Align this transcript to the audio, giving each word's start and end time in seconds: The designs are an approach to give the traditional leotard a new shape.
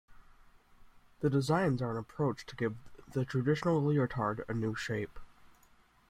The 1.19 1.29
designs 1.29 1.79
are 1.79 1.91
an 1.91 1.97
approach 1.97 2.47
to 2.47 2.55
give 2.55 2.75
the 3.11 3.23
traditional 3.23 3.83
leotard 3.83 4.43
a 4.49 4.53
new 4.55 4.73
shape. 4.73 5.19